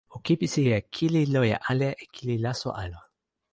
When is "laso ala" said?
2.45-2.99